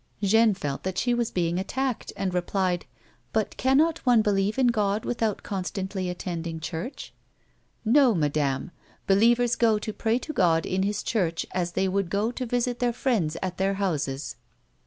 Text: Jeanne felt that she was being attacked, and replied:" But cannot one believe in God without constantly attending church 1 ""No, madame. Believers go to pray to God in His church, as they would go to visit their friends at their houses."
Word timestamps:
Jeanne 0.23 0.55
felt 0.55 0.81
that 0.81 0.97
she 0.97 1.13
was 1.13 1.29
being 1.29 1.59
attacked, 1.59 2.11
and 2.17 2.33
replied:" 2.33 2.87
But 3.33 3.55
cannot 3.55 3.99
one 4.03 4.23
believe 4.23 4.57
in 4.57 4.65
God 4.69 5.05
without 5.05 5.43
constantly 5.43 6.09
attending 6.09 6.59
church 6.59 7.13
1 7.83 7.93
""No, 7.93 8.15
madame. 8.15 8.71
Believers 9.05 9.55
go 9.55 9.77
to 9.77 9.93
pray 9.93 10.17
to 10.17 10.33
God 10.33 10.65
in 10.65 10.81
His 10.81 11.03
church, 11.03 11.45
as 11.51 11.73
they 11.73 11.87
would 11.87 12.09
go 12.09 12.31
to 12.31 12.47
visit 12.47 12.79
their 12.79 12.93
friends 12.93 13.37
at 13.43 13.57
their 13.59 13.75
houses." 13.75 14.37